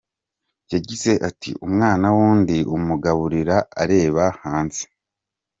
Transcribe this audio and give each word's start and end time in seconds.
Yagize 0.73 1.11
ati 1.29 1.49
“Umwana 1.65 2.07
w’undi 2.15 2.57
umugaburira 2.75 3.55
areba 3.83 4.25
hanze. 4.41 4.83